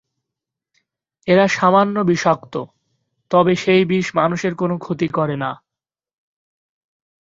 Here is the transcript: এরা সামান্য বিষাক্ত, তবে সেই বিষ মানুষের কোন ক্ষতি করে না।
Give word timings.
এরা 1.27 1.45
সামান্য 1.47 1.95
বিষাক্ত, 2.03 2.53
তবে 3.31 3.53
সেই 3.55 3.83
বিষ 3.85 4.07
মানুষের 4.15 4.53
কোন 4.55 4.71
ক্ষতি 4.77 5.07
করে 5.07 5.35
না। 5.35 5.51